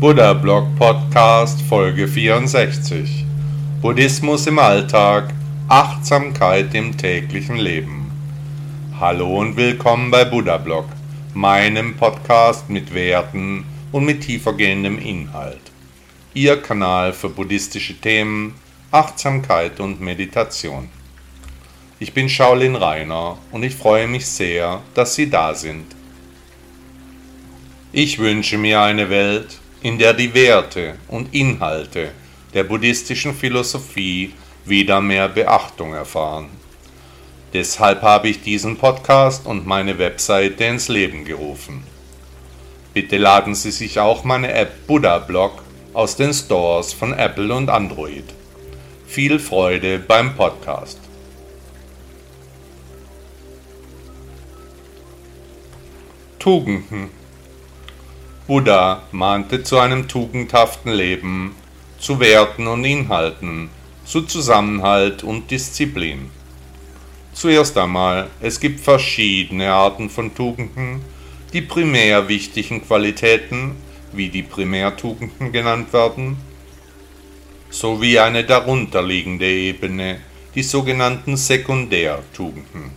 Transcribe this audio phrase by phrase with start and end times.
[0.00, 3.26] Buddha Blog Podcast Folge 64
[3.82, 5.34] Buddhismus im Alltag,
[5.68, 8.10] Achtsamkeit im täglichen Leben.
[8.98, 10.86] Hallo und willkommen bei Buddha Blog,
[11.34, 15.60] meinem Podcast mit Werten und mit tiefergehendem Inhalt.
[16.32, 18.54] Ihr Kanal für buddhistische Themen,
[18.90, 20.88] Achtsamkeit und Meditation.
[21.98, 25.84] Ich bin Shaolin Rainer und ich freue mich sehr, dass Sie da sind.
[27.92, 32.12] Ich wünsche mir eine Welt, in der die Werte und Inhalte
[32.52, 34.34] der buddhistischen Philosophie
[34.64, 36.50] wieder mehr Beachtung erfahren.
[37.52, 41.82] Deshalb habe ich diesen Podcast und meine Webseite ins Leben gerufen.
[42.92, 47.70] Bitte laden Sie sich auch meine App Buddha Blog aus den Stores von Apple und
[47.70, 48.24] Android.
[49.06, 51.00] Viel Freude beim Podcast.
[56.38, 57.10] Tugenden
[58.50, 61.54] Buddha mahnte zu einem tugendhaften Leben,
[62.00, 63.70] zu Werten und Inhalten,
[64.04, 66.32] zu Zusammenhalt und Disziplin.
[67.32, 71.00] Zuerst einmal, es gibt verschiedene Arten von Tugenden,
[71.52, 73.76] die primär wichtigen Qualitäten,
[74.10, 76.36] wie die Primärtugenden genannt werden,
[77.70, 80.22] sowie eine darunterliegende Ebene,
[80.56, 82.90] die sogenannten Sekundärtugenden.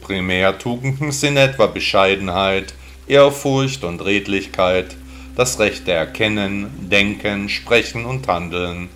[0.00, 2.74] Primärtugenden sind etwa Bescheidenheit,
[3.06, 4.96] Ehrfurcht und Redlichkeit,
[5.36, 8.88] das rechte Erkennen, Denken, Sprechen und Handeln,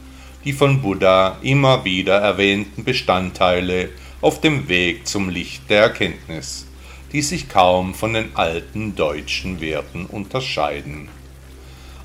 [0.44, 6.66] die von Buddha immer wieder erwähnten Bestandteile auf dem Weg zum Licht der Erkenntnis,
[7.12, 11.08] die sich kaum von den alten deutschen Werten unterscheiden.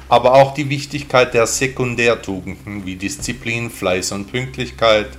[0.09, 5.09] Aber auch die Wichtigkeit der Sekundärtugenden wie Disziplin, Fleiß und Pünktlichkeit,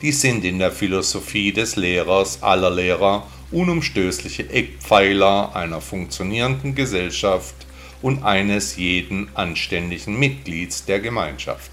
[0.00, 7.54] die sind in der Philosophie des Lehrers aller Lehrer unumstößliche Eckpfeiler einer funktionierenden Gesellschaft
[8.02, 11.70] und eines jeden anständigen Mitglieds der Gemeinschaft.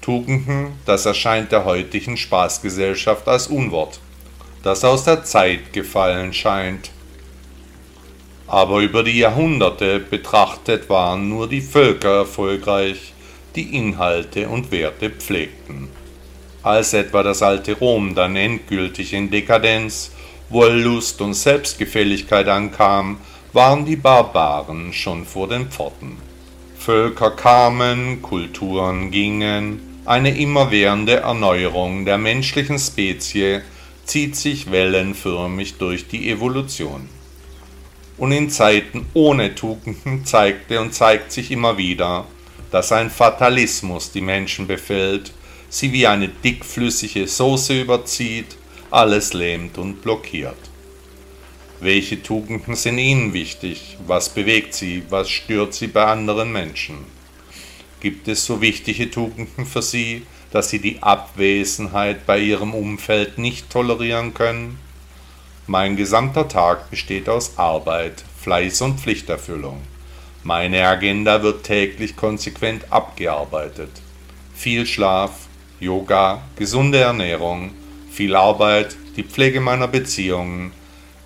[0.00, 4.00] Tugenden, das erscheint der heutigen Spaßgesellschaft als Unwort,
[4.62, 6.90] das aus der Zeit gefallen scheint.
[8.48, 13.12] Aber über die Jahrhunderte betrachtet waren nur die Völker erfolgreich,
[13.54, 15.88] die Inhalte und Werte pflegten.
[16.62, 20.12] Als etwa das alte Rom dann endgültig in Dekadenz
[20.52, 23.18] Wollust und Selbstgefälligkeit ankam,
[23.54, 26.18] waren die Barbaren schon vor den Pforten.
[26.76, 33.62] Völker kamen, Kulturen gingen, eine immerwährende Erneuerung der menschlichen Spezie
[34.04, 37.08] zieht sich wellenförmig durch die Evolution.
[38.18, 42.26] Und in Zeiten ohne Tugenden zeigte und zeigt sich immer wieder,
[42.70, 45.32] dass ein Fatalismus die Menschen befällt,
[45.70, 48.56] sie wie eine dickflüssige Soße überzieht
[48.92, 50.70] alles lähmt und blockiert.
[51.80, 53.96] Welche Tugenden sind Ihnen wichtig?
[54.06, 55.02] Was bewegt Sie?
[55.08, 56.98] Was stört Sie bei anderen Menschen?
[58.00, 63.70] Gibt es so wichtige Tugenden für Sie, dass Sie die Abwesenheit bei Ihrem Umfeld nicht
[63.70, 64.78] tolerieren können?
[65.66, 69.80] Mein gesamter Tag besteht aus Arbeit, Fleiß und Pflichterfüllung.
[70.42, 73.90] Meine Agenda wird täglich konsequent abgearbeitet.
[74.54, 75.46] Viel Schlaf,
[75.80, 77.70] Yoga, gesunde Ernährung,
[78.12, 80.72] viel Arbeit, die Pflege meiner Beziehungen.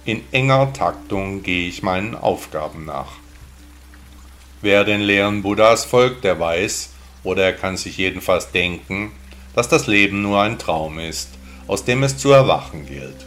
[0.04, 3.14] In enger Taktung gehe ich meinen Aufgaben nach.
[4.62, 6.90] Wer den Lehren Buddhas folgt, der weiß,
[7.24, 9.10] oder er kann sich jedenfalls denken,
[9.56, 11.30] dass das Leben nur ein Traum ist,
[11.66, 13.26] aus dem es zu erwachen gilt.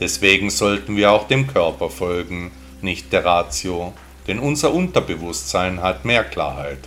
[0.00, 2.50] Deswegen sollten wir auch dem Körper folgen,
[2.80, 3.92] nicht der Ratio,
[4.26, 6.80] denn unser Unterbewusstsein hat mehr Klarheit.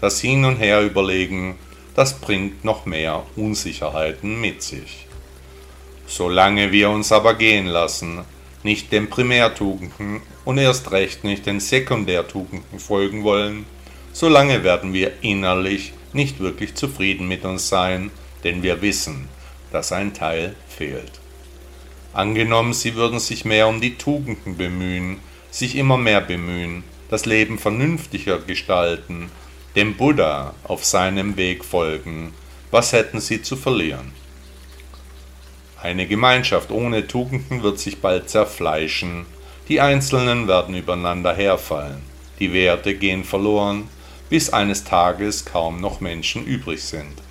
[0.00, 1.56] Das Hin und Her überlegen,
[1.96, 5.08] das bringt noch mehr Unsicherheiten mit sich.
[6.10, 8.24] Solange wir uns aber gehen lassen,
[8.64, 13.64] nicht den Primärtugenden und erst recht nicht den Sekundärtugenden folgen wollen,
[14.12, 18.10] solange werden wir innerlich nicht wirklich zufrieden mit uns sein,
[18.42, 19.28] denn wir wissen,
[19.70, 21.12] dass ein Teil fehlt.
[22.12, 25.18] Angenommen, sie würden sich mehr um die Tugenden bemühen,
[25.52, 29.30] sich immer mehr bemühen, das Leben vernünftiger gestalten,
[29.76, 32.34] dem Buddha auf seinem Weg folgen,
[32.72, 34.10] was hätten sie zu verlieren?
[35.82, 39.24] Eine Gemeinschaft ohne Tugenden wird sich bald zerfleischen,
[39.68, 42.02] die Einzelnen werden übereinander herfallen,
[42.38, 43.88] die Werte gehen verloren,
[44.28, 47.22] bis eines Tages kaum noch Menschen übrig sind.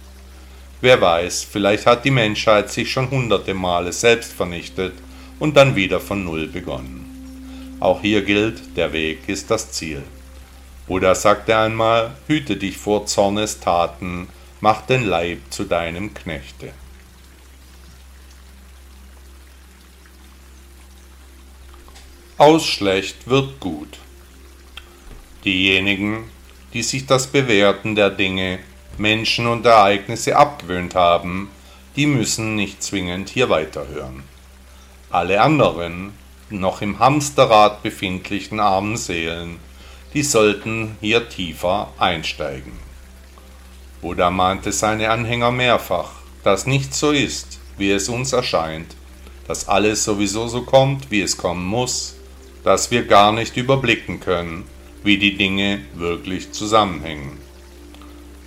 [0.81, 4.93] Wer weiß, vielleicht hat die Menschheit sich schon hunderte Male selbst vernichtet
[5.37, 7.77] und dann wieder von Null begonnen.
[7.79, 10.01] Auch hier gilt, der Weg ist das Ziel.
[10.87, 14.27] Buddha sagte einmal, hüte dich vor Zornestaten,
[14.59, 16.71] mach den Leib zu deinem Knechte.
[22.39, 23.97] Aus schlecht wird gut.
[25.44, 26.24] Diejenigen,
[26.71, 28.59] die sich das Bewerten der Dinge,
[28.97, 31.50] Menschen und Ereignisse abgewöhnt haben,
[31.97, 34.24] die müssen nicht zwingend hier weiterhören.
[35.09, 36.13] Alle anderen,
[36.50, 39.57] noch im Hamsterrad befindlichen armen Seelen,
[40.13, 42.71] die sollten hier tiefer einsteigen.
[44.01, 46.12] Buddha mahnte seine Anhänger mehrfach,
[46.45, 48.95] dass nicht so ist, wie es uns erscheint,
[49.45, 52.15] dass alles sowieso so kommt, wie es kommen muss,
[52.63, 54.65] dass wir gar nicht überblicken können,
[55.03, 57.38] wie die Dinge wirklich zusammenhängen.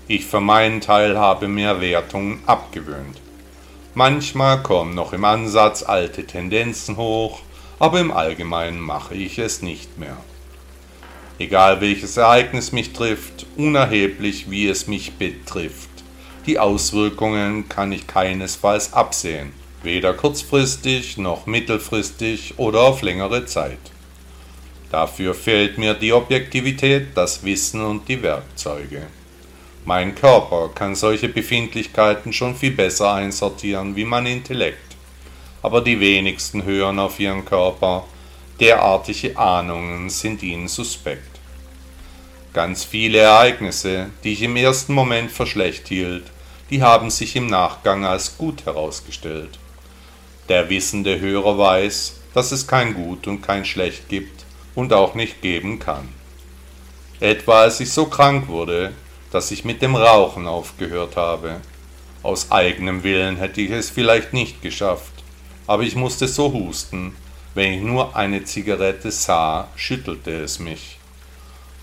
[0.09, 3.21] Ich für meinen Teil habe mir Wertungen abgewöhnt.
[3.95, 7.41] Manchmal kommen noch im Ansatz alte Tendenzen hoch,
[7.79, 10.17] aber im Allgemeinen mache ich es nicht mehr.
[11.39, 15.89] Egal welches Ereignis mich trifft, unerheblich wie es mich betrifft,
[16.47, 23.92] die Auswirkungen kann ich keinesfalls absehen, weder kurzfristig noch mittelfristig oder auf längere Zeit.
[24.93, 29.09] Dafür fehlt mir die Objektivität, das Wissen und die Werkzeuge.
[29.85, 34.93] Mein Körper kann solche Befindlichkeiten schon viel besser einsortieren wie mein Intellekt
[35.63, 38.05] aber die wenigsten hören auf ihren Körper,
[38.61, 41.41] derartige Ahnungen sind ihnen suspekt.
[42.53, 46.25] Ganz viele Ereignisse, die ich im ersten Moment für schlecht hielt,
[46.69, 49.59] die haben sich im Nachgang als gut herausgestellt.
[50.49, 54.42] Der wissende Hörer weiß, dass es kein Gut und kein Schlecht gibt
[54.75, 56.09] und auch nicht geben kann.
[57.21, 58.93] Etwa als ich so krank wurde,
[59.31, 61.61] dass ich mit dem Rauchen aufgehört habe.
[62.23, 65.13] Aus eigenem Willen hätte ich es vielleicht nicht geschafft
[65.67, 67.17] aber ich musste so husten,
[67.55, 70.99] wenn ich nur eine Zigarette sah, schüttelte es mich.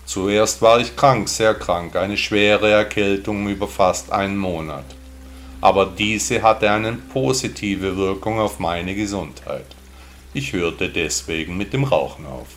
[0.04, 4.84] Zuerst war ich krank, sehr krank, eine schwere Erkältung über fast einen Monat.
[5.60, 9.66] Aber diese hatte eine positive Wirkung auf meine Gesundheit.
[10.34, 12.48] Ich hörte deswegen mit dem Rauchen auf.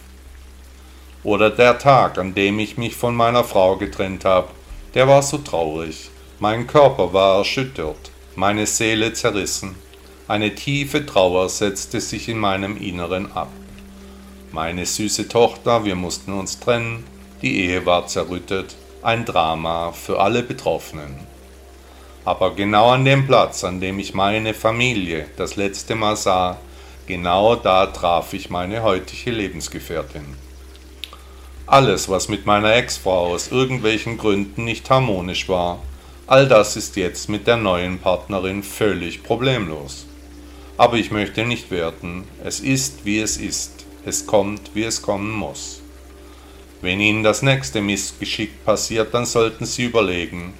[1.24, 4.50] Oder der Tag, an dem ich mich von meiner Frau getrennt habe,
[4.94, 6.10] der war so traurig.
[6.40, 9.76] Mein Körper war erschüttert, meine Seele zerrissen.
[10.28, 13.50] Eine tiefe Trauer setzte sich in meinem Inneren ab.
[14.52, 17.06] Meine süße Tochter, wir mussten uns trennen,
[17.42, 21.16] die Ehe war zerrüttet, ein Drama für alle Betroffenen.
[22.26, 26.58] Aber genau an dem Platz, an dem ich meine Familie das letzte Mal sah,
[27.08, 30.43] genau da traf ich meine heutige Lebensgefährtin.
[31.66, 35.82] Alles, was mit meiner Ex-Frau aus irgendwelchen Gründen nicht harmonisch war,
[36.28, 40.06] all das ist jetzt mit der neuen Partnerin völlig problemlos.
[40.78, 42.26] Aber ich möchte nicht werten.
[42.44, 43.86] Es ist, wie es ist.
[44.06, 45.82] Es kommt, wie es kommen muss.
[46.82, 50.54] Wenn Ihnen das nächste Missgeschick passiert, dann sollten Sie überlegen,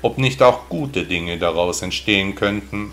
[0.00, 2.92] ob nicht auch gute Dinge daraus entstehen könnten,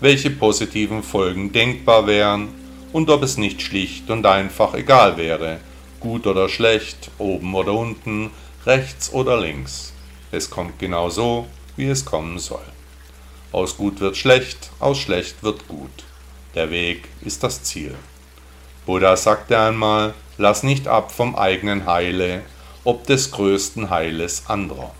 [0.00, 2.48] welche positiven Folgen denkbar wären
[2.94, 5.60] und ob es nicht schlicht und einfach egal wäre,
[6.02, 8.30] gut oder schlecht, oben oder unten,
[8.66, 9.92] rechts oder links.
[10.30, 11.46] Es kommt genau so,
[11.76, 12.64] wie es kommen soll.
[13.52, 16.04] Aus gut wird schlecht, aus schlecht wird gut.
[16.54, 17.94] Der Weg ist das Ziel.
[18.84, 22.42] Buddha sagte einmal, lass nicht ab vom eigenen Heile,
[22.84, 24.92] ob des größten Heiles anderer.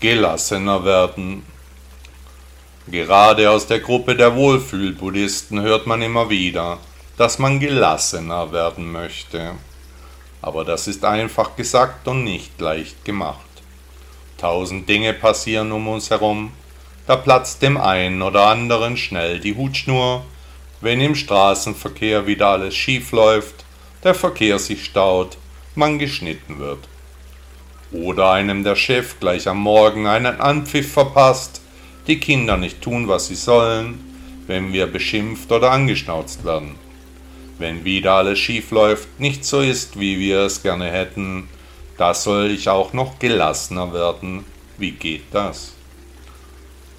[0.00, 1.42] Gelassener werden.
[2.88, 6.78] Gerade aus der Gruppe der Wohlfühlbuddhisten hört man immer wieder,
[7.16, 9.54] dass man gelassener werden möchte.
[10.40, 13.40] Aber das ist einfach gesagt und nicht leicht gemacht.
[14.38, 16.52] Tausend Dinge passieren um uns herum.
[17.08, 20.24] Da platzt dem einen oder anderen schnell die Hutschnur,
[20.80, 23.64] wenn im Straßenverkehr wieder alles schief läuft,
[24.04, 25.38] der Verkehr sich staut,
[25.74, 26.86] man geschnitten wird.
[27.90, 31.62] Oder einem der Chef gleich am Morgen einen Anpfiff verpasst,
[32.06, 33.98] die Kinder nicht tun, was sie sollen,
[34.46, 36.76] wenn wir beschimpft oder angeschnauzt werden.
[37.58, 41.48] Wenn wieder alles schief läuft, nicht so ist, wie wir es gerne hätten,
[41.96, 44.44] da soll ich auch noch gelassener werden.
[44.76, 45.72] Wie geht das?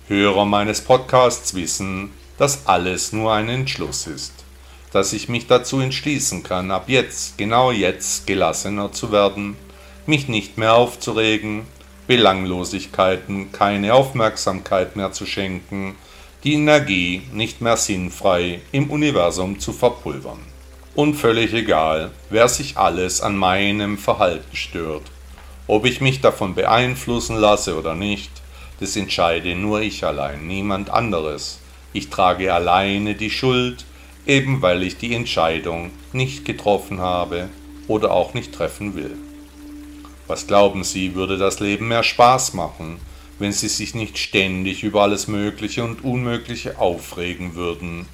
[0.07, 4.33] Hörer meines Podcasts wissen, dass alles nur ein Entschluss ist,
[4.91, 9.57] dass ich mich dazu entschließen kann, ab jetzt, genau jetzt, gelassener zu werden,
[10.05, 11.65] mich nicht mehr aufzuregen,
[12.07, 15.95] Belanglosigkeiten keine Aufmerksamkeit mehr zu schenken,
[16.43, 20.39] die Energie nicht mehr sinnfrei im Universum zu verpulvern
[20.95, 25.03] und völlig egal, wer sich alles an meinem Verhalten stört.
[25.67, 28.31] Ob ich mich davon beeinflussen lasse oder nicht,
[28.79, 31.59] das entscheide nur ich allein, niemand anderes.
[31.93, 33.85] Ich trage alleine die Schuld,
[34.25, 37.49] eben weil ich die Entscheidung nicht getroffen habe
[37.87, 39.15] oder auch nicht treffen will.
[40.27, 42.99] Was glauben Sie, würde das Leben mehr Spaß machen,
[43.39, 48.07] wenn Sie sich nicht ständig über alles Mögliche und Unmögliche aufregen würden?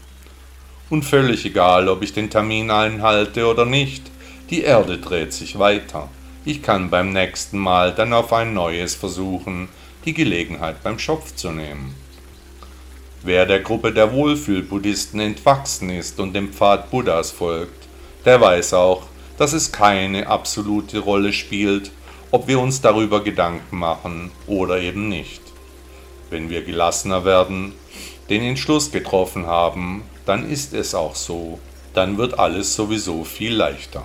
[0.89, 4.11] Und völlig egal, ob ich den Termin einhalte oder nicht,
[4.51, 6.09] die Erde dreht sich weiter.
[6.45, 9.69] Ich kann beim nächsten Mal dann auf ein neues versuchen,
[10.05, 11.95] die Gelegenheit beim Schopf zu nehmen.
[13.23, 17.87] Wer der Gruppe der Wohlfühlbuddhisten entwachsen ist und dem Pfad Buddhas folgt,
[18.25, 19.03] der weiß auch,
[19.37, 21.91] dass es keine absolute Rolle spielt,
[22.33, 25.39] ob wir uns darüber Gedanken machen oder eben nicht.
[26.31, 27.73] Wenn wir gelassener werden,
[28.27, 31.59] den Entschluss getroffen haben, dann ist es auch so,
[31.93, 34.03] dann wird alles sowieso viel leichter.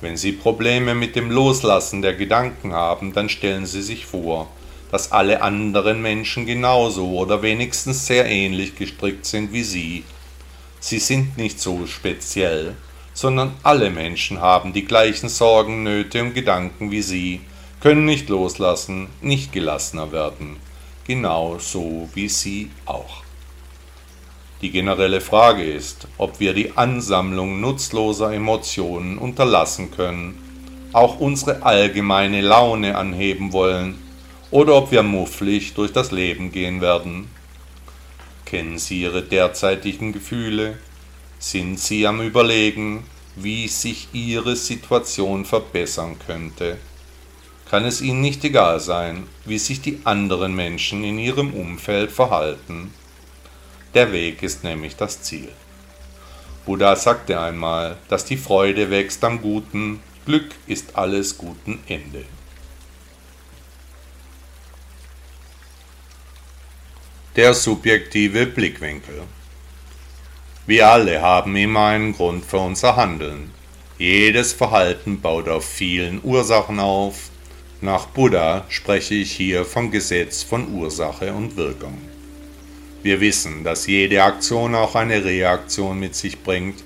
[0.00, 4.48] Wenn Sie Probleme mit dem Loslassen der Gedanken haben, dann stellen Sie sich vor,
[4.90, 10.02] dass alle anderen Menschen genauso oder wenigstens sehr ähnlich gestrickt sind wie Sie.
[10.80, 12.74] Sie sind nicht so speziell,
[13.14, 17.40] sondern alle Menschen haben die gleichen Sorgen, Nöte und Gedanken wie Sie,
[17.80, 20.56] können nicht loslassen, nicht gelassener werden,
[21.06, 23.22] genau so wie Sie auch.
[24.60, 30.40] Die generelle Frage ist, ob wir die Ansammlung nutzloser Emotionen unterlassen können,
[30.92, 33.98] auch unsere allgemeine Laune anheben wollen,
[34.50, 37.28] oder ob wir mufflig durch das Leben gehen werden.
[38.44, 40.78] Kennen Sie Ihre derzeitigen Gefühle?
[41.38, 43.04] Sind Sie am Überlegen,
[43.36, 46.78] wie sich Ihre Situation verbessern könnte?
[47.68, 52.92] Kann es Ihnen nicht egal sein, wie sich die anderen Menschen in Ihrem Umfeld verhalten?
[53.94, 55.50] Der Weg ist nämlich das Ziel.
[56.66, 62.24] Buddha sagte einmal, dass die Freude wächst am Guten, Glück ist alles guten Ende.
[67.36, 69.24] Der subjektive Blickwinkel.
[70.66, 73.50] Wir alle haben immer einen Grund für unser Handeln.
[73.98, 77.28] Jedes Verhalten baut auf vielen Ursachen auf.
[77.82, 81.98] Nach Buddha spreche ich hier vom Gesetz von Ursache und Wirkung.
[83.02, 86.82] Wir wissen, dass jede Aktion auch eine Reaktion mit sich bringt,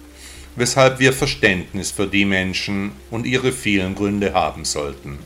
[0.57, 5.21] weshalb wir Verständnis für die Menschen und ihre vielen Gründe haben sollten.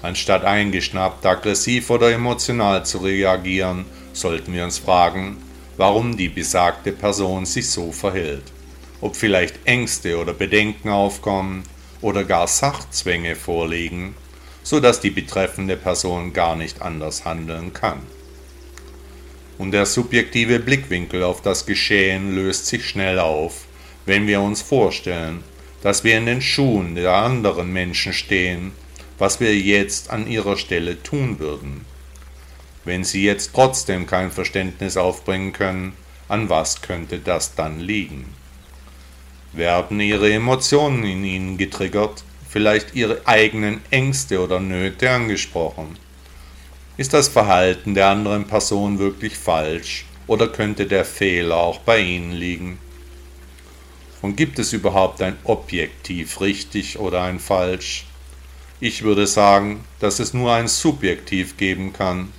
[0.00, 3.84] Anstatt eingeschnappt, aggressiv oder emotional zu reagieren,
[4.14, 5.36] sollten wir uns fragen,
[5.78, 8.44] warum die besagte Person sich so verhält.
[9.00, 11.62] Ob vielleicht Ängste oder Bedenken aufkommen
[12.02, 14.14] oder gar Sachzwänge vorliegen,
[14.62, 18.02] so dass die betreffende Person gar nicht anders handeln kann
[19.58, 23.66] und der subjektive Blickwinkel auf das Geschehen löst sich schnell auf,
[24.06, 25.42] wenn wir uns vorstellen,
[25.82, 28.72] dass wir in den Schuhen der anderen Menschen stehen,
[29.18, 31.84] was wir jetzt an ihrer Stelle tun würden.
[32.88, 35.92] Wenn sie jetzt trotzdem kein Verständnis aufbringen können,
[36.26, 38.24] an was könnte das dann liegen?
[39.52, 45.98] Werden ihre Emotionen in ihnen getriggert, vielleicht ihre eigenen Ängste oder Nöte angesprochen?
[46.96, 52.32] Ist das Verhalten der anderen Person wirklich falsch oder könnte der Fehler auch bei Ihnen
[52.32, 52.78] liegen?
[54.22, 58.06] Und gibt es überhaupt ein Objektiv richtig oder ein falsch?
[58.80, 62.32] Ich würde sagen, dass es nur ein Subjektiv geben kann,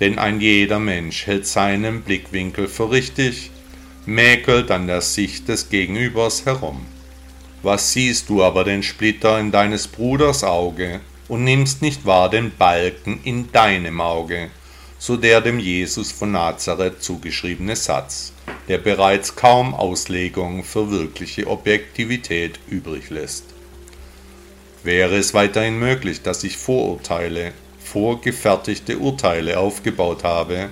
[0.00, 3.50] denn ein jeder Mensch hält seinen Blickwinkel für richtig,
[4.04, 6.86] mäkelt an der Sicht des Gegenübers herum.
[7.62, 12.52] Was siehst du aber den Splitter in deines Bruders Auge und nimmst nicht wahr den
[12.56, 14.50] Balken in deinem Auge,
[14.98, 18.32] so der dem Jesus von Nazareth zugeschriebene Satz,
[18.68, 23.44] der bereits kaum Auslegung für wirkliche Objektivität übrig lässt.
[24.84, 27.52] Wäre es weiterhin möglich, dass ich Vorurteile,
[27.86, 30.70] vorgefertigte Urteile aufgebaut habe,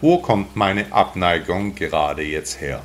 [0.00, 2.82] wo kommt meine Abneigung gerade jetzt her?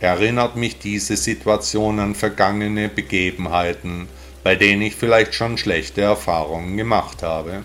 [0.00, 4.08] Erinnert mich diese Situation an vergangene Begebenheiten,
[4.42, 7.62] bei denen ich vielleicht schon schlechte Erfahrungen gemacht habe?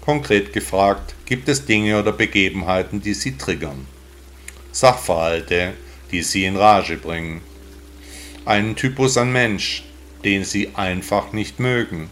[0.00, 3.86] Konkret gefragt, gibt es Dinge oder Begebenheiten, die Sie triggern?
[4.72, 5.74] Sachverhalte,
[6.10, 7.40] die Sie in Rage bringen?
[8.44, 9.84] Einen Typus an Mensch,
[10.24, 12.10] den Sie einfach nicht mögen?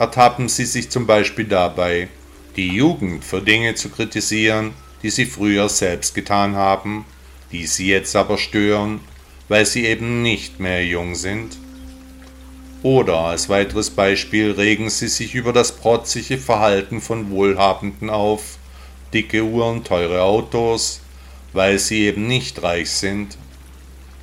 [0.00, 2.08] Ertappen Sie sich zum Beispiel dabei,
[2.56, 7.04] die Jugend für Dinge zu kritisieren, die Sie früher selbst getan haben,
[7.52, 9.00] die Sie jetzt aber stören,
[9.48, 11.58] weil Sie eben nicht mehr jung sind?
[12.82, 18.56] Oder als weiteres Beispiel regen sie sich über das protzige Verhalten von Wohlhabenden auf,
[19.12, 21.02] dicke Uhren, teure Autos,
[21.52, 23.36] weil sie eben nicht reich sind.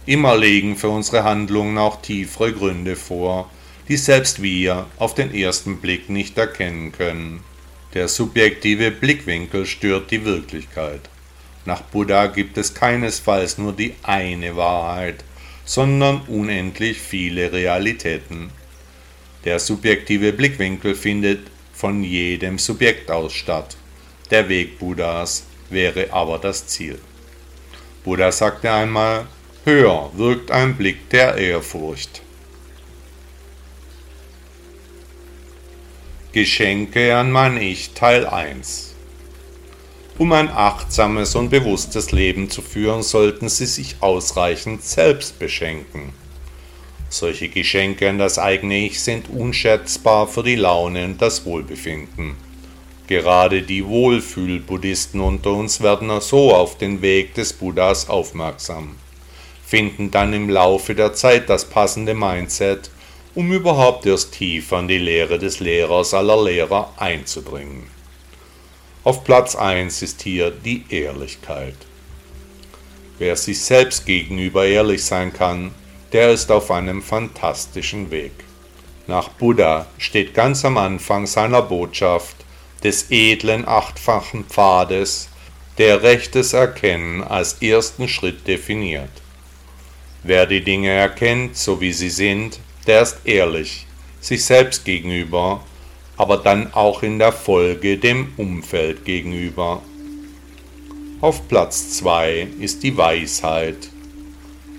[0.08, 3.52] Immer liegen für unsere Handlungen auch tiefere Gründe vor,
[3.88, 7.44] die selbst wir auf den ersten Blick nicht erkennen können.
[7.94, 11.02] Der subjektive Blickwinkel stört die Wirklichkeit.
[11.66, 15.24] Nach Buddha gibt es keinesfalls nur die eine Wahrheit,
[15.66, 18.52] sondern unendlich viele Realitäten.
[19.46, 23.78] Der subjektive Blickwinkel findet von jedem Subjekt aus statt.
[24.32, 27.00] Der Weg Buddhas wäre aber das Ziel.
[28.04, 29.28] Buddha sagte einmal,
[29.64, 32.22] höher wirkt ein Blick der Ehrfurcht.
[36.38, 38.94] Geschenke an mein Ich Teil 1
[40.20, 46.14] Um ein achtsames und bewusstes Leben zu führen, sollten Sie sich ausreichend selbst beschenken.
[47.10, 52.36] Solche Geschenke an das eigene Ich sind unschätzbar für die Laune und das Wohlbefinden.
[53.08, 58.96] Gerade die Wohlfühl-Buddhisten unter uns werden so auf den Weg des Buddhas aufmerksam,
[59.66, 62.92] finden dann im Laufe der Zeit das passende Mindset,
[63.38, 67.84] um überhaupt erst tiefer in die Lehre des Lehrers aller Lehrer einzudringen.
[69.04, 71.76] Auf Platz 1 ist hier die Ehrlichkeit.
[73.20, 75.70] Wer sich selbst gegenüber ehrlich sein kann,
[76.14, 78.32] der ist auf einem fantastischen Weg.
[79.06, 82.38] Nach Buddha steht ganz am Anfang seiner Botschaft
[82.84, 85.30] des edlen achtfachen Pfades,
[85.78, 89.12] der rechtes Erkennen als ersten Schritt definiert.
[90.24, 93.86] Wer die Dinge erkennt, so wie sie sind, der ist ehrlich,
[94.22, 95.64] sich selbst gegenüber,
[96.16, 99.82] aber dann auch in der Folge dem Umfeld gegenüber.
[101.22, 103.90] Auf Platz 2 ist die Weisheit,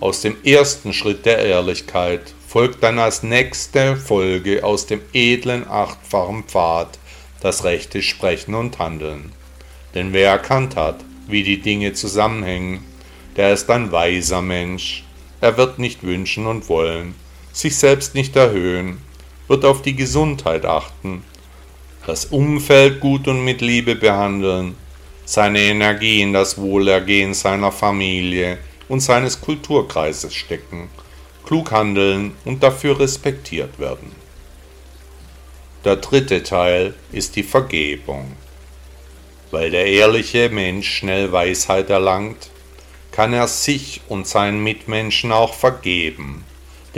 [0.00, 6.44] aus dem ersten Schritt der Ehrlichkeit folgt dann als nächste Folge aus dem edlen achtfachen
[6.44, 7.00] Pfad
[7.40, 9.32] das rechte Sprechen und Handeln.
[9.94, 12.84] Denn wer erkannt hat, wie die Dinge zusammenhängen,
[13.36, 15.04] der ist ein weiser Mensch.
[15.40, 17.16] Er wird nicht wünschen und wollen,
[17.58, 18.98] sich selbst nicht erhöhen,
[19.48, 21.24] wird auf die Gesundheit achten,
[22.06, 24.76] das Umfeld gut und mit Liebe behandeln,
[25.24, 30.88] seine Energie in das Wohlergehen seiner Familie, und seines Kulturkreises stecken,
[31.44, 34.12] klug handeln und dafür respektiert werden.
[35.84, 38.32] Der dritte Teil ist die Vergebung.
[39.50, 42.50] Weil der ehrliche Mensch schnell Weisheit erlangt,
[43.11, 46.44] kann er sich und seinen Mitmenschen auch vergeben,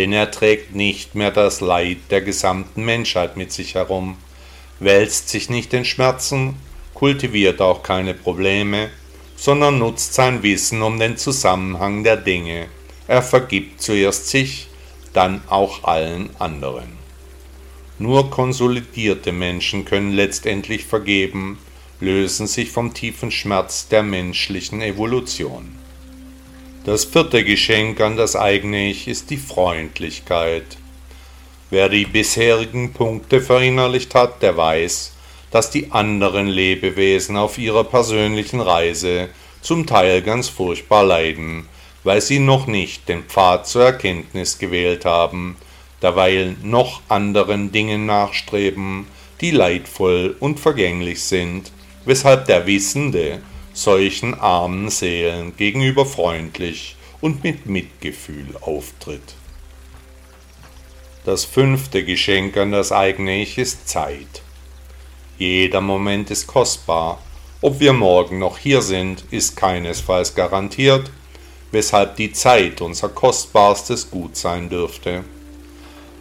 [0.00, 4.16] denn er trägt nicht mehr das Leid der gesamten Menschheit mit sich herum,
[4.78, 6.56] wälzt sich nicht in Schmerzen,
[6.94, 8.88] kultiviert auch keine Probleme,
[9.36, 12.68] sondern nutzt sein Wissen um den Zusammenhang der Dinge.
[13.08, 14.68] Er vergibt zuerst sich,
[15.12, 16.96] dann auch allen anderen.
[17.98, 21.58] Nur konsolidierte Menschen können letztendlich vergeben,
[22.00, 25.79] lösen sich vom tiefen Schmerz der menschlichen Evolution.
[26.82, 30.78] Das vierte Geschenk an das eigene Ich ist die Freundlichkeit.
[31.68, 35.12] Wer die bisherigen Punkte verinnerlicht hat, der weiß,
[35.50, 39.28] dass die anderen Lebewesen auf ihrer persönlichen Reise
[39.60, 41.68] zum Teil ganz furchtbar leiden,
[42.02, 45.58] weil sie noch nicht den Pfad zur Erkenntnis gewählt haben,
[46.00, 49.06] derweil noch anderen Dingen nachstreben,
[49.42, 51.72] die leidvoll und vergänglich sind,
[52.06, 59.34] weshalb der Wissende solchen armen Seelen gegenüber freundlich und mit Mitgefühl auftritt.
[61.24, 64.42] Das fünfte Geschenk an das eigene Ich ist Zeit.
[65.38, 67.20] Jeder Moment ist kostbar.
[67.60, 71.10] Ob wir morgen noch hier sind, ist keinesfalls garantiert,
[71.72, 75.24] weshalb die Zeit unser kostbarstes Gut sein dürfte.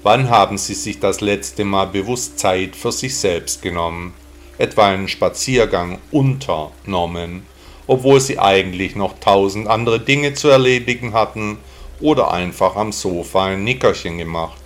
[0.03, 4.13] Wann haben Sie sich das letzte Mal bewusst Zeit für sich selbst genommen,
[4.59, 7.47] etwa einen Spaziergang unternommen,
[7.87, 11.57] obwohl Sie eigentlich noch tausend andere Dinge zu erledigen hatten
[11.99, 14.61] oder einfach am Sofa ein Nickerchen gemacht,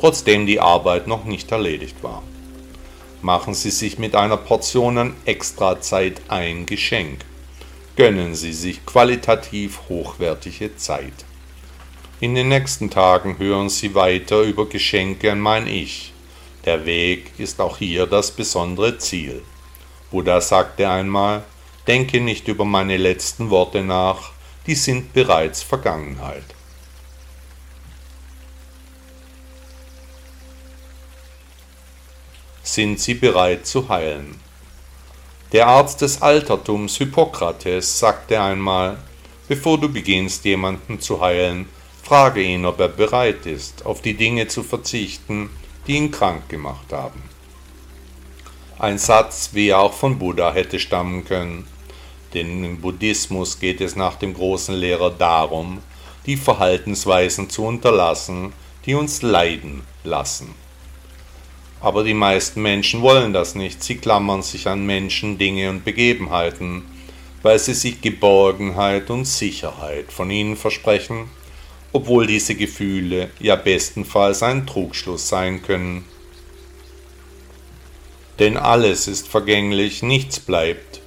[0.00, 2.24] trotzdem die Arbeit noch nicht erledigt war?
[3.22, 7.20] Machen Sie sich mit einer Portion an Extrazeit ein Geschenk.
[7.96, 11.24] Gönnen Sie sich qualitativ hochwertige Zeit.
[12.20, 16.12] In den nächsten Tagen hören Sie weiter über Geschenke an mein Ich.
[16.66, 19.42] Der Weg ist auch hier das besondere Ziel.
[20.10, 21.44] Buddha sagte einmal,
[21.86, 24.32] denke nicht über meine letzten Worte nach,
[24.66, 26.56] die sind bereits Vergangenheit.
[32.62, 34.38] sind sie bereit zu heilen.
[35.52, 38.98] Der Arzt des Altertums Hippokrates sagte einmal,
[39.48, 41.68] bevor du beginnst jemanden zu heilen,
[42.02, 45.48] frage ihn, ob er bereit ist, auf die Dinge zu verzichten,
[45.86, 47.22] die ihn krank gemacht haben.
[48.78, 51.66] Ein Satz, wie er auch von Buddha hätte stammen können,
[52.34, 55.80] denn im Buddhismus geht es nach dem großen Lehrer darum,
[56.26, 58.52] die Verhaltensweisen zu unterlassen,
[58.84, 60.54] die uns leiden lassen.
[61.80, 63.82] Aber die meisten Menschen wollen das nicht.
[63.82, 66.84] Sie klammern sich an Menschen, Dinge und Begebenheiten,
[67.42, 71.30] weil sie sich Geborgenheit und Sicherheit von ihnen versprechen,
[71.96, 76.04] obwohl diese Gefühle ja bestenfalls ein Trugschluss sein können.
[78.38, 81.00] Denn alles ist vergänglich, nichts bleibt.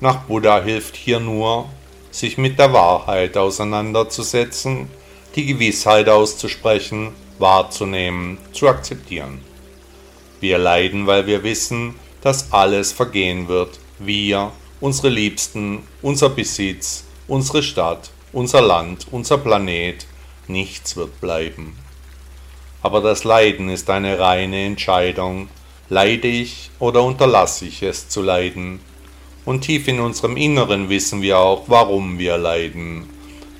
[0.00, 1.70] Nach Buddha hilft hier nur,
[2.10, 4.90] sich mit der Wahrheit auseinanderzusetzen,
[5.34, 9.40] die Gewissheit auszusprechen, wahrzunehmen, zu akzeptieren.
[10.40, 17.62] Wir leiden, weil wir wissen, dass alles vergehen wird, wir, unsere Liebsten, unser Besitz, unsere
[17.62, 20.06] Stadt, unser Land, unser Planet,
[20.48, 21.76] nichts wird bleiben.
[22.82, 25.48] Aber das Leiden ist eine reine Entscheidung,
[25.88, 28.80] leide ich oder unterlasse ich es zu leiden.
[29.44, 33.08] Und tief in unserem Inneren wissen wir auch, warum wir leiden.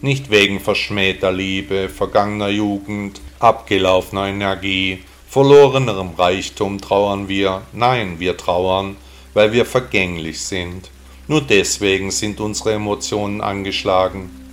[0.01, 8.97] Nicht wegen verschmähter Liebe, vergangener Jugend, abgelaufener Energie, verlorenerem Reichtum trauern wir, nein, wir trauern,
[9.33, 10.91] weil wir vergänglich sind.
[11.27, 14.44] Nur deswegen sind unsere Emotionen angeschlagen.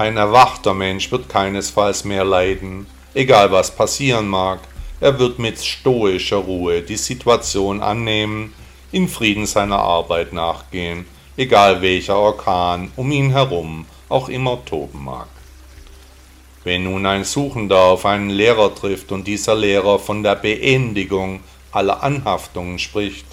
[0.00, 4.60] Ein erwachter Mensch wird keinesfalls mehr leiden, egal was passieren mag.
[4.98, 8.54] Er wird mit stoischer Ruhe die Situation annehmen,
[8.92, 11.04] in Frieden seiner Arbeit nachgehen,
[11.36, 15.28] egal welcher Orkan um ihn herum auch immer toben mag.
[16.64, 21.40] Wenn nun ein Suchender auf einen Lehrer trifft und dieser Lehrer von der Beendigung
[21.72, 23.26] aller Anhaftungen spricht,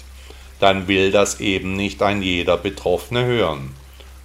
[0.60, 3.74] dann will das eben nicht ein jeder Betroffene hören.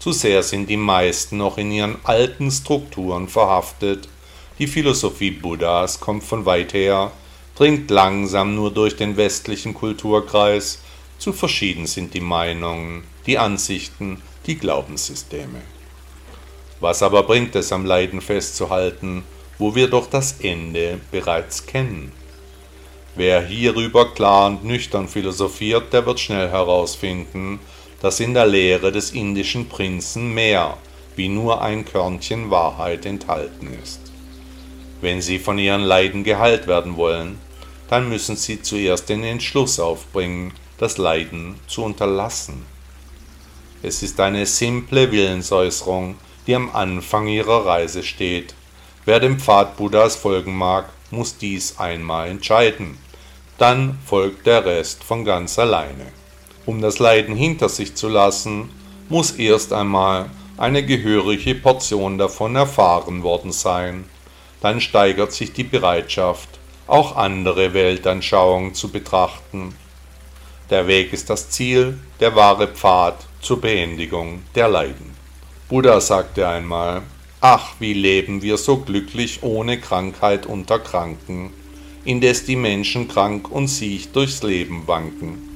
[0.04, 4.10] Zu sehr sind die meisten noch in ihren alten Strukturen verhaftet.
[4.60, 7.14] Die Philosophie Buddhas kommt von weit her,
[7.56, 10.80] dringt langsam nur durch den westlichen Kulturkreis.
[11.20, 15.62] Zu verschieden sind die Meinungen, die Ansichten, die Glaubenssysteme.
[16.82, 19.24] Was aber bringt es am Leiden festzuhalten,
[19.58, 22.12] wo wir doch das Ende bereits kennen?
[23.16, 27.62] Wer hierüber klar und nüchtern philosophiert, der wird schnell herausfinden,
[28.04, 30.78] dass in der Lehre des indischen Prinzen mehr
[31.16, 34.02] wie nur ein Körnchen Wahrheit enthalten ist.
[35.00, 37.40] Wenn Sie von Ihren Leiden geheilt werden wollen,
[37.90, 42.66] dann müssen Sie zuerst den Entschluss aufbringen, das Leiden zu unterlassen.
[43.82, 48.54] Es ist eine simple Willensäußerung, die am Anfang ihrer Reise steht.
[49.06, 52.98] Wer dem Pfad Buddhas folgen mag, muss dies einmal entscheiden.
[53.58, 56.23] Dann folgt der Rest von ganz alleine.
[56.66, 58.70] Um das Leiden hinter sich zu lassen,
[59.10, 64.06] muss erst einmal eine gehörige Portion davon erfahren worden sein.
[64.62, 66.48] Dann steigert sich die Bereitschaft,
[66.88, 69.76] auch andere Weltanschauungen zu betrachten.
[70.70, 75.14] Der Weg ist das Ziel, der wahre Pfad zur Beendigung der Leiden.
[75.68, 77.02] Buddha sagte einmal,
[77.42, 81.52] Ach, wie leben wir so glücklich ohne Krankheit unter Kranken,
[82.06, 85.53] indes die Menschen krank und sich durchs Leben wanken.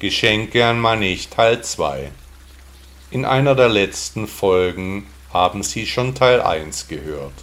[0.00, 2.10] Geschenke an Manich Teil 2
[3.10, 7.34] In einer der letzten Folgen haben Sie schon Teil 1 gehört.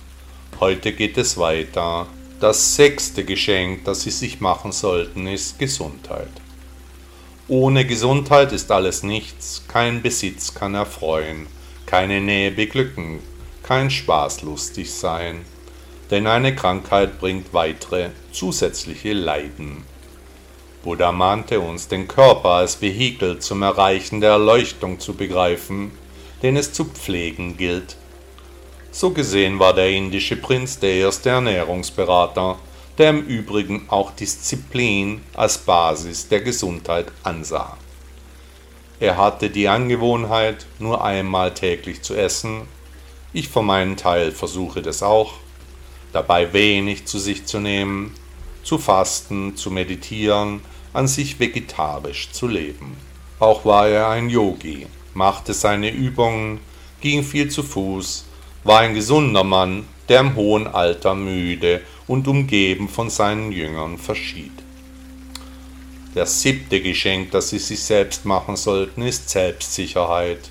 [0.60, 2.08] Heute geht es weiter.
[2.40, 6.32] Das sechste Geschenk, das Sie sich machen sollten, ist Gesundheit.
[7.48, 11.46] Ohne Gesundheit ist alles nichts, kein Besitz kann erfreuen,
[11.86, 13.20] keine Nähe beglücken,
[13.62, 15.46] kein Spaß lustig sein,
[16.10, 19.86] denn eine Krankheit bringt weitere zusätzliche Leiden.
[20.88, 25.92] Buddha mahnte uns, den Körper als Vehikel zum Erreichen der Erleuchtung zu begreifen,
[26.42, 27.98] den es zu pflegen gilt.
[28.92, 32.58] So gesehen war der indische Prinz der erste Ernährungsberater,
[32.98, 37.76] der im Übrigen auch Disziplin als Basis der Gesundheit ansah.
[39.02, 42.62] Er hatte die Angewohnheit, nur einmal täglich zu essen.
[43.34, 45.34] Ich für meinen Teil versuche das auch,
[46.14, 48.16] dabei wenig zu sich zu nehmen,
[48.64, 50.62] zu fasten, zu meditieren,
[50.98, 52.98] an sich vegetarisch zu leben.
[53.38, 56.60] Auch war er ein Yogi, machte seine Übungen,
[57.02, 58.26] ging viel zu Fuß,
[58.64, 64.52] war ein gesunder Mann, der im hohen Alter müde und umgeben von seinen Jüngern verschied.
[66.16, 70.50] Das siebte Geschenk, das sie sich selbst machen sollten, ist Selbstsicherheit.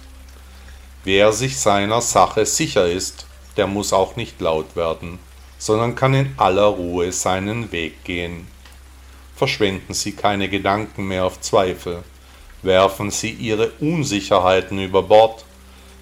[1.03, 5.19] Wer sich seiner Sache sicher ist, der muss auch nicht laut werden,
[5.59, 8.47] sondern kann in aller Ruhe seinen Weg gehen.
[9.37, 12.03] Verschwenden Sie keine Gedanken mehr auf Zweifel,
[12.63, 15.45] werfen Sie Ihre Unsicherheiten über Bord.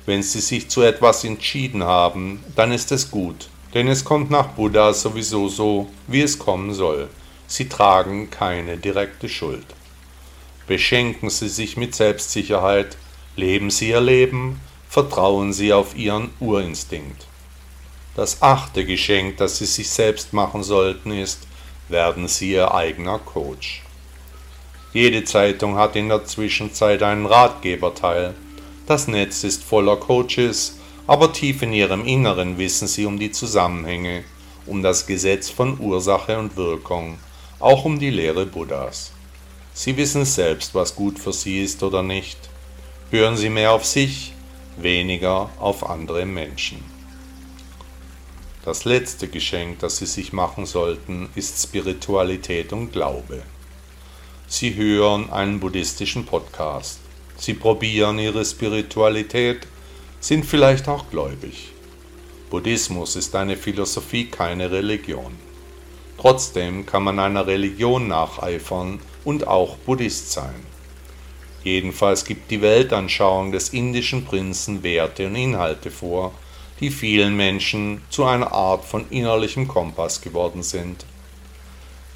[0.06, 4.48] Wenn Sie sich zu etwas entschieden haben, dann ist es gut, denn es kommt nach
[4.50, 7.08] Buddha sowieso so, wie es kommen soll.
[7.48, 9.66] Sie tragen keine direkte Schuld.
[10.68, 12.96] Beschenken Sie sich mit Selbstsicherheit,
[13.34, 17.26] leben Sie Ihr Leben, vertrauen Sie auf Ihren Urinstinkt.
[18.14, 21.48] Das achte Geschenk, das Sie sich selbst machen sollten, ist,
[21.88, 23.82] werden Sie Ihr eigener Coach.
[24.94, 28.34] Jede Zeitung hat in der Zwischenzeit einen Ratgeberteil.
[28.86, 34.22] Das Netz ist voller Coaches, aber tief in ihrem Inneren wissen sie um die Zusammenhänge,
[34.66, 37.18] um das Gesetz von Ursache und Wirkung,
[37.58, 39.10] auch um die Lehre Buddhas.
[39.72, 42.38] Sie wissen selbst, was gut für sie ist oder nicht.
[43.10, 44.32] Hören Sie mehr auf sich,
[44.76, 46.93] weniger auf andere Menschen.
[48.64, 53.42] Das letzte Geschenk, das Sie sich machen sollten, ist Spiritualität und Glaube.
[54.46, 56.98] Sie hören einen buddhistischen Podcast.
[57.36, 59.66] Sie probieren ihre Spiritualität,
[60.18, 61.72] sind vielleicht auch gläubig.
[62.48, 65.34] Buddhismus ist eine Philosophie, keine Religion.
[66.16, 70.64] Trotzdem kann man einer Religion nacheifern und auch Buddhist sein.
[71.64, 76.32] Jedenfalls gibt die Weltanschauung des indischen Prinzen Werte und Inhalte vor,
[76.84, 81.06] die vielen Menschen zu einer Art von innerlichem Kompass geworden sind.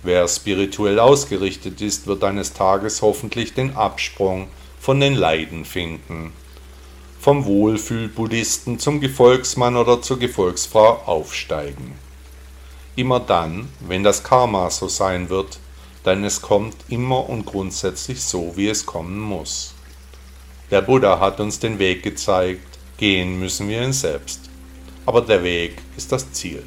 [0.02, 6.34] Wer spirituell ausgerichtet ist, wird eines Tages hoffentlich den Absprung von den Leiden finden.
[7.18, 11.94] Vom Wohlfühlbuddhisten zum Gefolgsmann oder zur Gefolgsfrau aufsteigen.
[12.94, 15.60] Immer dann, wenn das Karma so sein wird,
[16.04, 19.72] denn es kommt immer und grundsätzlich so, wie es kommen muss.
[20.70, 24.47] Der Buddha hat uns den Weg gezeigt, gehen müssen wir ihn selbst.
[25.08, 26.62] Aber der Weg ist das Ziel.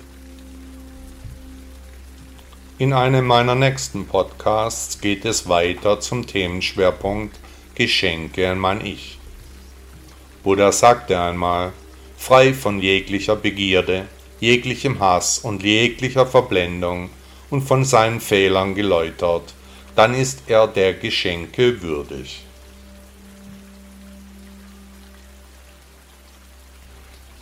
[2.80, 7.38] In einem meiner nächsten Podcasts geht es weiter zum Themenschwerpunkt
[7.75, 9.19] Geschenke an mein Ich.
[10.41, 11.71] Buddha sagte einmal,
[12.17, 14.08] frei von jeglicher Begierde,
[14.39, 17.12] jeglichem Hass und jeglicher Verblendung
[17.51, 19.54] und von seinen Fehlern geläutert,
[19.95, 22.43] dann ist er der Geschenke würdig.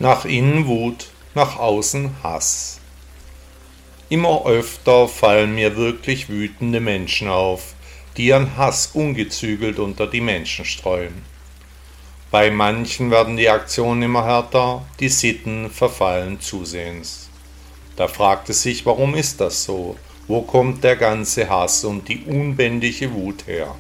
[0.02, 2.80] Nach innen Wut, nach außen Hass.
[4.08, 7.74] Immer öfter fallen mir wirklich wütende Menschen auf,
[8.16, 11.26] die ihren Hass ungezügelt unter die Menschen streuen.
[12.32, 17.30] Bei manchen werden die Aktionen immer härter, die Sitten verfallen zusehends.
[17.98, 19.98] Da fragt es sich, warum ist das so?
[20.30, 23.76] Wo kommt der ganze Hass und die unbändige Wut her?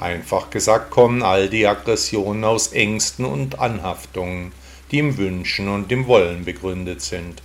[0.00, 4.50] Einfach gesagt kommen all die Aggressionen aus Ängsten und Anhaftungen,
[4.90, 7.42] die im Wünschen und im Wollen begründet sind.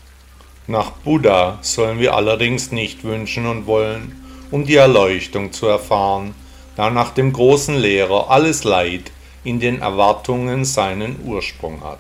[0.67, 6.36] Nach Buddha sollen wir allerdings nicht wünschen und wollen, um die Erleuchtung zu erfahren,
[6.75, 9.12] da nach dem großen Lehrer alles Leid
[9.43, 11.99] in den Erwartungen seinen Ursprung hat.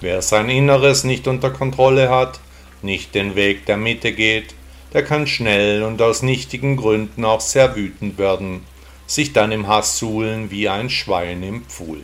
[0.00, 2.40] Wer sein Inneres nicht unter Kontrolle hat,
[2.82, 4.54] nicht den Weg der Mitte geht,
[4.92, 8.64] der kann schnell und aus nichtigen Gründen auch sehr wütend werden,
[9.06, 12.02] sich dann im Hass suhlen wie ein Schwein im Pfuhl.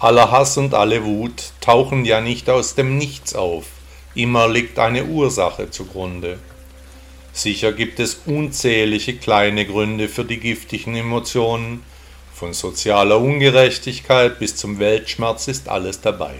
[0.00, 3.66] Aller Hass und alle Wut tauchen ja nicht aus dem Nichts auf,
[4.14, 6.38] immer liegt eine Ursache zugrunde.
[7.32, 11.82] Sicher gibt es unzählige kleine Gründe für die giftigen Emotionen,
[12.32, 16.34] von sozialer Ungerechtigkeit bis zum Weltschmerz ist alles dabei.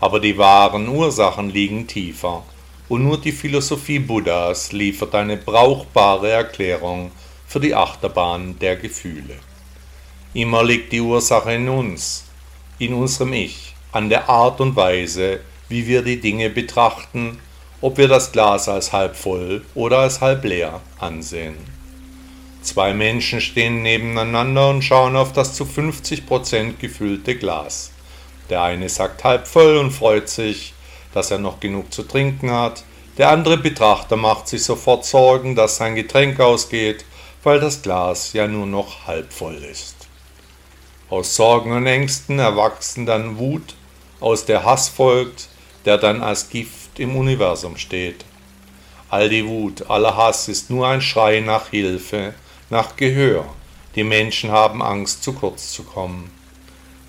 [0.00, 2.44] Aber die wahren Ursachen liegen tiefer,
[2.88, 7.10] und nur die Philosophie Buddhas liefert eine brauchbare Erklärung
[7.46, 9.36] für die Achterbahn der Gefühle.
[10.32, 12.24] Immer liegt die Ursache in uns,
[12.78, 17.38] in unserem Ich, an der Art und Weise, wie wir die Dinge betrachten,
[17.80, 21.56] ob wir das Glas als halb voll oder als halb leer ansehen.
[22.62, 27.92] Zwei Menschen stehen nebeneinander und schauen auf das zu 50% gefüllte Glas.
[28.48, 30.72] Der eine sagt halb voll und freut sich,
[31.12, 32.84] dass er noch genug zu trinken hat.
[33.18, 37.04] Der andere Betrachter macht sich sofort Sorgen, dass sein Getränk ausgeht,
[37.42, 40.03] weil das Glas ja nur noch halb voll ist.
[41.10, 43.74] Aus Sorgen und Ängsten erwachsen dann Wut,
[44.20, 45.48] aus der Hass folgt,
[45.84, 48.24] der dann als Gift im Universum steht.
[49.10, 52.34] All die Wut, aller Hass ist nur ein Schrei nach Hilfe,
[52.70, 53.44] nach Gehör.
[53.94, 56.32] Die Menschen haben Angst, zu kurz zu kommen.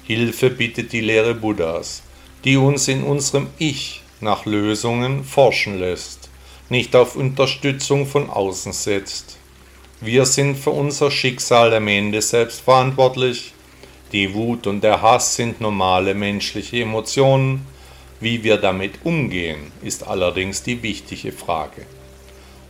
[0.04, 2.04] Hilfe bittet die Lehre Buddhas,
[2.44, 6.30] die uns in unserem Ich nach Lösungen forschen lässt,
[6.70, 9.38] nicht auf Unterstützung von außen setzt.
[10.00, 13.55] Wir sind für unser Schicksal am Ende selbst verantwortlich.
[14.16, 17.68] Die Wut und der Hass sind normale menschliche Emotionen.
[18.22, 21.82] Wie wir damit umgehen, ist allerdings die wichtige Frage.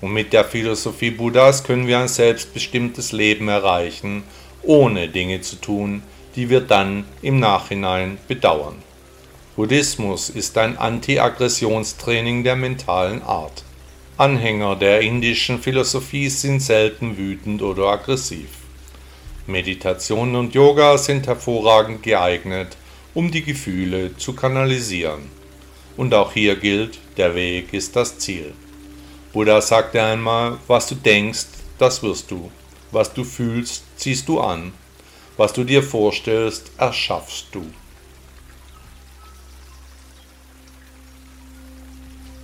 [0.01, 4.23] Und mit der Philosophie Buddhas können wir ein selbstbestimmtes Leben erreichen,
[4.63, 6.01] ohne Dinge zu tun,
[6.35, 8.81] die wir dann im Nachhinein bedauern.
[9.55, 13.63] Buddhismus ist ein Anti-Aggressionstraining der mentalen Art.
[14.17, 18.64] Anhänger der indischen Philosophie sind selten wütend oder aggressiv.
[19.47, 22.77] Meditation und Yoga sind hervorragend geeignet,
[23.13, 25.29] um die Gefühle zu kanalisieren.
[25.97, 28.53] Und auch hier gilt, der Weg ist das Ziel.
[29.33, 31.45] Buddha sagte einmal, was du denkst,
[31.77, 32.49] das wirst du.
[32.91, 34.73] Was du fühlst, ziehst du an.
[35.37, 37.65] Was du dir vorstellst, erschaffst du.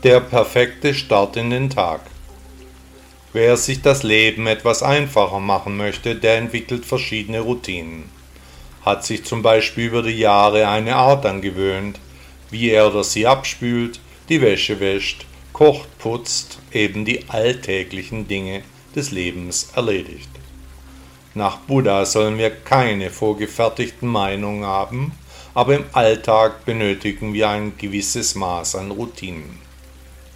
[0.04, 2.02] Der perfekte Start in den Tag.
[3.34, 8.10] Wer sich das Leben etwas einfacher machen möchte, der entwickelt verschiedene Routinen.
[8.82, 12.00] hat sich zum Beispiel über die Jahre eine Art angewöhnt,
[12.50, 18.64] wie er oder sie abspült, die Wäsche wäscht, kocht, putzt, eben die alltäglichen Dinge
[18.96, 20.30] des Lebens erledigt.
[21.36, 25.14] Nach Buddha sollen wir keine vorgefertigten Meinungen haben,
[25.54, 29.71] aber im Alltag benötigen wir ein gewisses Maß an Routinen.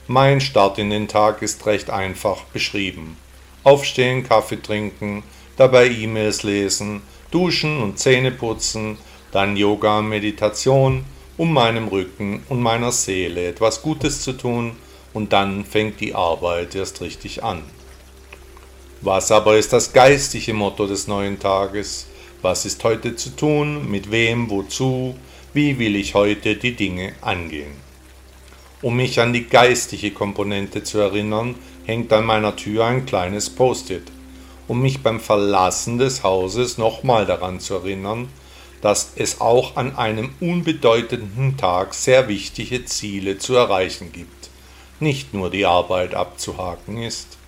[0.07, 3.17] Mein Start in den Tag ist recht einfach beschrieben.
[3.63, 5.23] Aufstehen, Kaffee trinken,
[5.57, 8.99] dabei E-Mails lesen, duschen und Zähne putzen,
[9.31, 11.05] dann Yoga und Meditation,
[11.37, 14.73] um meinem Rücken und meiner Seele etwas Gutes zu tun,
[15.13, 17.63] und dann fängt die Arbeit erst richtig an.
[19.01, 22.05] Was aber ist das geistige Motto des neuen Tages?
[22.43, 23.89] Was ist heute zu tun?
[23.89, 24.51] Mit wem?
[24.51, 25.15] Wozu?
[25.53, 27.84] Wie will ich heute die Dinge angehen?
[28.85, 31.55] Um mich an die geistige Komponente zu erinnern,
[31.87, 34.11] hängt an meiner Tür ein kleines Post-it,
[34.67, 38.27] um mich beim Verlassen des Hauses nochmal daran zu erinnern,
[38.81, 44.51] dass es auch an einem unbedeutenden Tag sehr wichtige Ziele zu erreichen gibt,
[44.99, 47.39] nicht nur die Arbeit abzuhaken ist.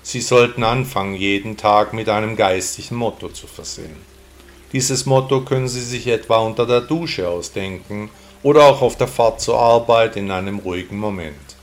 [0.00, 3.96] Sie sollten anfangen, jeden Tag mit einem geistigen Motto zu versehen.
[4.72, 8.08] Dieses Motto können Sie sich etwa unter der Dusche ausdenken
[8.42, 11.56] oder auch auf der Fahrt zur Arbeit in einem ruhigen Moment.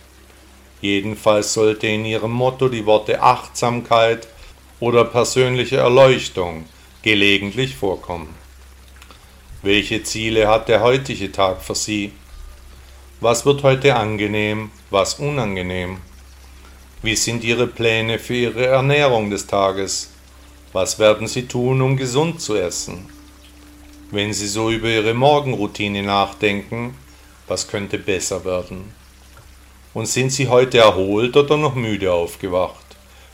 [0.81, 4.27] Jedenfalls sollte in Ihrem Motto die Worte Achtsamkeit
[4.79, 6.65] oder persönliche Erleuchtung
[7.01, 8.35] gelegentlich vorkommen.
[9.61, 12.11] Welche Ziele hat der heutige Tag für Sie?
[13.21, 15.97] Was wird heute angenehm, was unangenehm?
[17.01, 20.11] Wie sind Ihre Pläne für Ihre Ernährung des Tages?
[20.73, 23.14] Was werden Sie tun, um gesund zu essen?
[24.11, 26.95] Wenn Sie so über Ihre Morgenroutine nachdenken,
[27.47, 28.93] was könnte besser werden?
[29.95, 32.85] Und sind Sie heute erholt oder noch müde aufgewacht?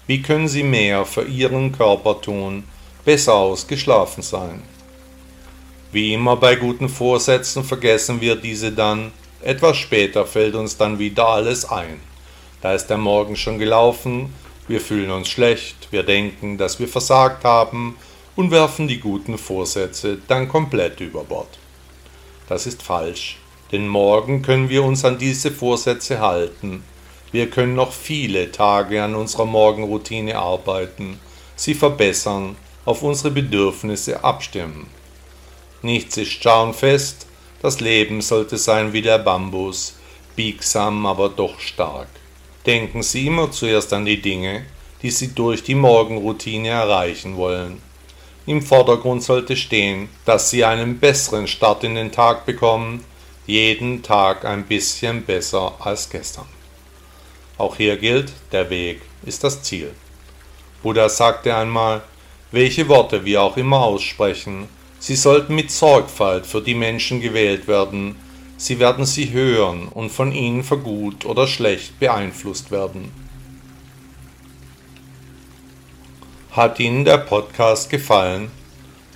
[0.07, 2.63] Wie können Sie mehr für Ihren Körper tun,
[3.03, 4.63] besser ausgeschlafen sein?
[5.91, 11.27] Wie immer bei guten Vorsätzen vergessen wir diese dann, etwas später fällt uns dann wieder
[11.27, 11.99] alles ein.
[12.61, 14.33] Da ist der Morgen schon gelaufen,
[14.69, 17.97] wir fühlen uns schlecht, wir denken, dass wir versagt haben
[18.41, 21.59] und werfen die guten Vorsätze dann komplett über Bord.
[22.49, 23.37] Das ist falsch,
[23.71, 26.83] denn morgen können wir uns an diese Vorsätze halten.
[27.31, 31.19] Wir können noch viele Tage an unserer Morgenroutine arbeiten,
[31.55, 34.87] sie verbessern, auf unsere Bedürfnisse abstimmen.
[35.83, 37.27] Nichts ist starr und fest,
[37.61, 39.93] das Leben sollte sein wie der Bambus,
[40.35, 42.09] biegsam, aber doch stark.
[42.65, 44.65] Denken Sie immer zuerst an die Dinge,
[45.03, 47.90] die Sie durch die Morgenroutine erreichen wollen.
[48.45, 53.03] Im Vordergrund sollte stehen, dass Sie einen besseren Start in den Tag bekommen,
[53.45, 56.47] jeden Tag ein bisschen besser als gestern.
[57.57, 59.91] Auch hier gilt, der Weg ist das Ziel.
[60.81, 62.01] Buddha sagte einmal,
[62.51, 64.67] welche Worte wir auch immer aussprechen,
[64.99, 68.15] sie sollten mit Sorgfalt für die Menschen gewählt werden,
[68.61, 73.11] Sie werden sie hören und von ihnen für gut oder schlecht beeinflusst werden.
[76.51, 78.51] Hat Ihnen der Podcast gefallen?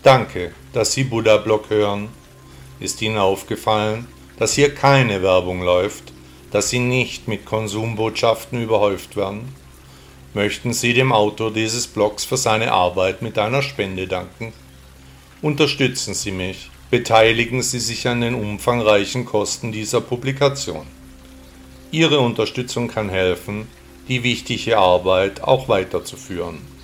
[0.03, 2.07] Danke, dass Sie Buddha Blog hören.
[2.79, 4.07] Ist Ihnen aufgefallen,
[4.39, 6.13] dass hier keine Werbung läuft,
[6.51, 9.53] dass Sie nicht mit Konsumbotschaften überhäuft werden?
[10.33, 14.53] Möchten Sie dem Autor dieses Blogs für seine Arbeit mit einer Spende danken?
[15.41, 20.87] Unterstützen Sie mich beteiligen Sie sich an den umfangreichen Kosten dieser Publikation.
[21.91, 23.67] Ihre Unterstützung kann helfen,
[24.07, 26.74] die wichtige Arbeit auch weiterzuführen.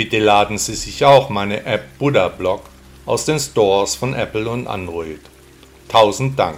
[0.00, 2.62] Bitte laden Sie sich auch meine App Buddha Blog
[3.04, 5.20] aus den Stores von Apple und Android.
[5.90, 6.56] Tausend Dank.